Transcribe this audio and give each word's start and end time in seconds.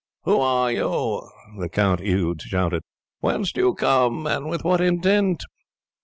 "Who 0.23 0.39
are 0.39 0.71
you?" 0.71 1.29
the 1.59 1.69
Count 1.69 1.99
Eudes 1.99 2.45
shouted. 2.45 2.81
"Whence 3.19 3.51
do 3.51 3.61
you 3.61 3.75
come 3.75 4.25
and 4.25 4.49
with 4.49 4.63
what 4.63 4.81
intent?" 4.81 5.43